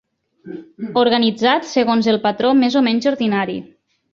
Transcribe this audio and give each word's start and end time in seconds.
Organitzat 1.01 1.69
segons 1.73 2.09
el 2.15 2.19
patró 2.27 2.55
més 2.63 2.81
o 2.81 2.85
menys 2.89 3.11
ordinari 3.13 3.63